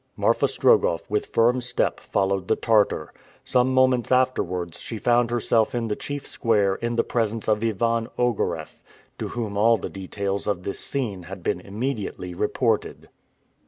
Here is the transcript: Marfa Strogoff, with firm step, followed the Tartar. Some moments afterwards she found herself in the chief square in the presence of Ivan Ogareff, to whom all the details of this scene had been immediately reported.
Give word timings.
Marfa 0.17 0.47
Strogoff, 0.47 1.07
with 1.11 1.27
firm 1.27 1.61
step, 1.61 1.99
followed 1.99 2.47
the 2.47 2.55
Tartar. 2.55 3.13
Some 3.45 3.71
moments 3.71 4.11
afterwards 4.11 4.79
she 4.79 4.97
found 4.97 5.29
herself 5.29 5.75
in 5.75 5.89
the 5.89 5.95
chief 5.95 6.25
square 6.25 6.73
in 6.73 6.95
the 6.95 7.03
presence 7.03 7.47
of 7.47 7.63
Ivan 7.63 8.07
Ogareff, 8.17 8.81
to 9.19 9.27
whom 9.27 9.59
all 9.59 9.77
the 9.77 9.89
details 9.89 10.47
of 10.47 10.63
this 10.63 10.79
scene 10.79 11.21
had 11.29 11.43
been 11.43 11.59
immediately 11.61 12.33
reported. 12.33 13.09